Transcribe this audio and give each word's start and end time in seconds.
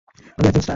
আমি 0.37 0.47
একজন 0.47 0.61
স্টার। 0.61 0.69